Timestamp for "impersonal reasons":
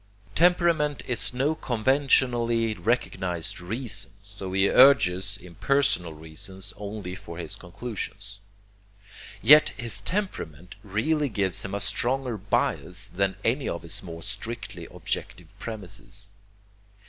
5.37-6.73